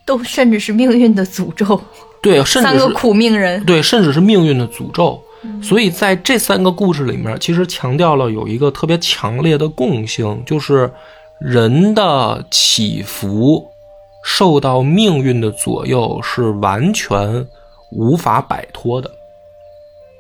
[0.06, 1.82] 都甚至是命运的诅咒，
[2.22, 3.64] 对，甚三个苦命人。
[3.66, 5.22] 对，甚至是命运的诅咒。
[5.62, 10.92] 所以在这三个故事里面，其实强调了有一个特别强烈的共性，就是
[11.40, 13.64] 人的起伏
[14.24, 17.48] 受到命运的左右是完全
[17.92, 19.10] 无法摆脱的，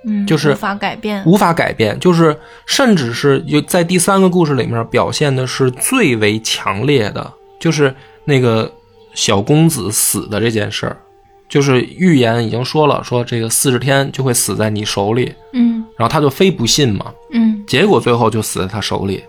[0.08, 1.24] 嗯，就是无法改变。
[1.26, 2.00] 无法改变。
[2.00, 7.93] 就是甚至是有在第三个故事里面表现的是最为强烈的，就是
[8.26, 8.72] 那个
[9.13, 10.98] 小公子死的这件事儿。
[11.50, 19.24] 就是预言已经说了，说这个四十天就会死在你手里，嗯然后他就非不信嘛，嗯结果最后就死在他手里。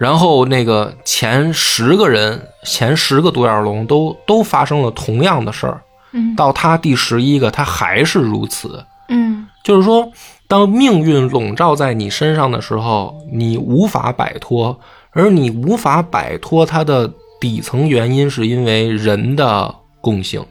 [0.00, 8.84] 然后那个前十个人，前十个独眼龙都都发生了同样的事儿，嗯到他第十一个，他还是如此。
[9.08, 10.12] 嗯就是说，
[10.46, 14.78] 当命运笼罩在你身上的时候，你无法摆脱，
[15.10, 20.44] 而你无法摆脱它的底层原因，是因为人的共性。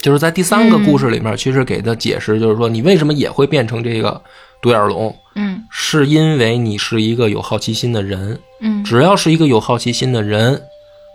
[0.00, 4.20] 就是在第三个故事里面，其实给的解释就是说，你为什么也会变成这个
[4.62, 8.40] 独眼龙，嗯是因为你是一个有好奇心的人。
[8.60, 10.62] 嗯只要是一个有好奇心的人，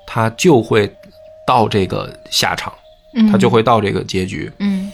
[0.06, 0.94] 他就会
[1.48, 2.72] 到这个下场，
[3.16, 4.52] 嗯，他就会到这个结局。
[4.60, 4.92] 嗯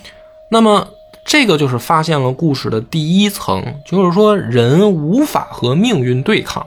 [0.52, 0.88] 那么，
[1.30, 6.66] 这个就是发现了故事的第一层，就是说人无法和命运对抗，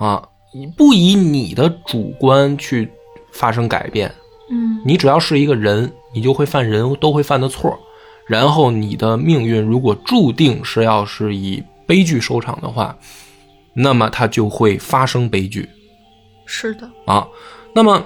[0.00, 0.20] 啊，
[0.52, 2.90] 你不以你的主观去
[3.32, 4.12] 发生改变，
[4.50, 7.78] 嗯你只要是一个人，你就会犯人都会犯的错，
[8.26, 12.96] 然后你的命运如果注定是要是以悲剧收场的话，
[13.74, 15.68] 那么它就会发生悲剧。
[16.46, 16.90] 是的。
[17.04, 17.24] 啊。
[17.72, 18.02] 那么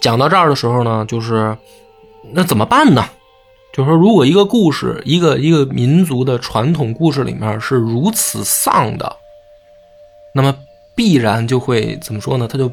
[0.00, 1.58] 讲到这儿的时候呢，就是
[2.32, 3.04] 那怎么办呢？
[3.76, 9.16] 就是说，如果一个故事，一个一个民族的传统故事里面是如此丧的，
[10.32, 10.54] 那么
[10.94, 12.46] 必然就会怎么说呢？
[12.46, 12.70] 它就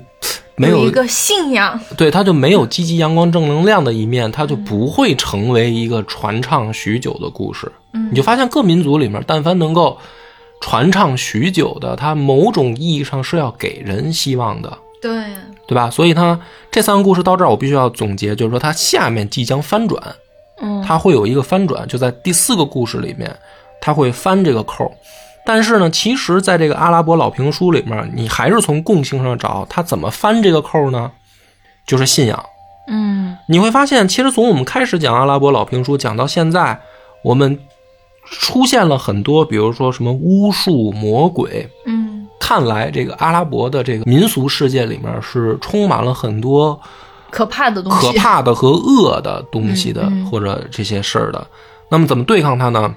[0.56, 1.80] 没有一个信仰。
[1.98, 7.72] 对，它就没有积极阳光正能量的一面，它就不会成为一个传唱许久的故事。
[7.94, 9.98] 嗯你就发现各民族里面，但凡能够
[10.62, 14.78] 传唱许久的，它某种意义上是要给人希望的。
[15.02, 15.26] 对，
[15.66, 15.90] 对吧？
[15.90, 16.40] 所以它
[16.70, 20.16] 这三个故事到这儿，我必须要总结，就是说它下面即将翻转，嗯
[20.92, 23.34] 它会有一个翻转，就在第四个故事里面，
[23.80, 24.92] 它会翻这个扣。
[25.46, 31.10] 但是呢，其实在这个阿拉伯老评书里面，你还是从共性上找，它怎么翻这个扣呢？
[31.88, 32.46] 就是信仰。
[32.90, 36.78] 嗯你会发现，其实从我们开始讲阿拉伯老评书讲到现在，
[37.24, 37.58] 我们
[38.26, 46.78] 出现了很多，比如说什么巫术、魔鬼，嗯看来，这个阿拉伯的这个民俗世界里面是充满了很多
[47.32, 51.48] 可怕的东西，可怕的和恶的东西的，嗯嗯或者这些事儿的。
[51.90, 52.94] 那么怎么对抗它呢？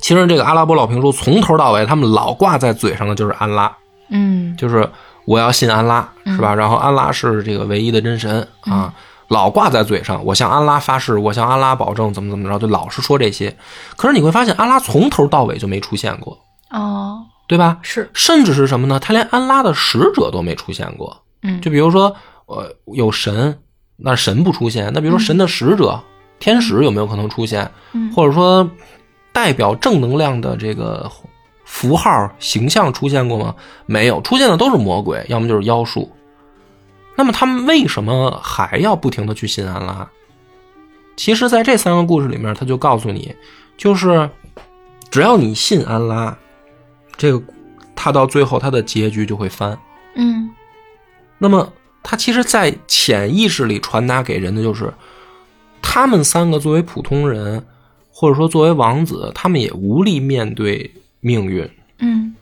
[0.00, 3.74] 其实这个阿拉伯老评书从头到尾，他们老挂在嘴上的就是安拉，
[4.10, 4.88] 嗯就是
[5.24, 6.54] 我要信安拉，是吧？
[6.54, 8.92] 然后安拉是这个唯一的真神啊，
[9.28, 10.22] 老挂在嘴上。
[10.24, 13.56] 我向安拉发誓，我向安拉保证，怎么怎么着，就老是说这些。
[13.96, 16.38] 可是你会发现，安拉从头到尾就没出现过，
[16.70, 17.78] 哦，对吧？
[17.80, 18.98] 是，甚至是什么呢？
[19.00, 21.16] 他连安拉的使者都没出现过。
[21.42, 22.14] 嗯就比如说，
[22.46, 23.56] 呃，有神，
[23.96, 24.92] 那神不出现。
[24.92, 26.02] 那比如说神的使者、
[26.38, 27.70] 天使有没有可能出现？
[27.92, 28.68] 嗯或者说
[29.32, 31.10] 代表正能量的这个
[31.64, 33.54] 符号形象出现过吗？
[33.86, 36.10] 没有，出现的都是魔鬼，要么就是妖术。
[37.16, 40.08] 那么他们为什么还要不停的去信安拉？
[41.16, 43.34] 其实，在这三个故事里面，他就告诉你，
[43.76, 44.28] 就是
[45.10, 46.36] 只要你信安拉，
[47.16, 47.40] 这个
[47.94, 49.78] 他到最后他的结局就会翻。
[50.16, 50.50] 嗯
[51.38, 51.72] 那么，
[52.04, 54.92] 他其实，在潜意识里传达给人的就是，
[55.82, 57.64] 他们三个作为普通人，
[58.10, 61.68] 或者说作为王子，他们也无力面对命运。
[61.98, 62.36] 嗯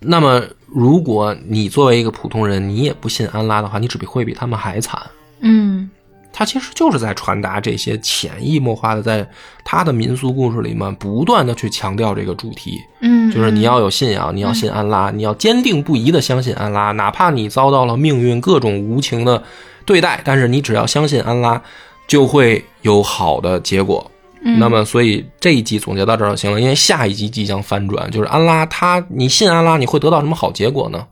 [0.00, 5.00] 那么，如果你作为一个普通人，你也不信安拉的话，你只会比他们还惨。
[5.40, 5.88] 嗯
[6.32, 9.28] 他其实就是在传达这些潜移默化的，在
[9.64, 12.80] 他的民俗故事里面不断的去强调这个主题。
[13.00, 19.42] 嗯，就是你要有信仰，你要信安拉，你要坚定不移的相信安拉，哪怕你遭到了命运各种无情的
[19.84, 21.60] 对待，但是你只要相信安拉，
[22.06, 24.10] 就会有好的结果。
[24.44, 31.06] 嗯那么，所以这一集总结到这儿就行了，因为下一集即将翻转，就是安拉他，你信安拉，你会得到什么好结果呢？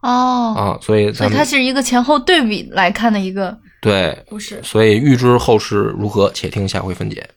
[0.00, 4.60] 哦，啊，所以所以它是一个前后对比来看的一个对，不是。
[4.62, 7.28] 所以预知后事如何，且听下回分解。